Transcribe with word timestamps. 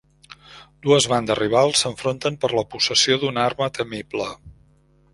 Dues 0.87 1.07
bandes 1.11 1.39
rivals 1.41 1.83
s'enfronten 1.85 2.41
per 2.45 2.51
a 2.51 2.57
la 2.63 2.67
possessió 2.75 3.21
d'una 3.25 3.47
arma 3.47 3.73
temible. 3.81 4.31